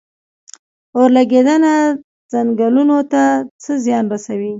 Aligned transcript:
اورلګیدنه 0.97 1.73
ځنګلونو 2.31 2.97
ته 3.11 3.23
څه 3.61 3.71
زیان 3.85 4.05
رسوي؟ 4.13 4.49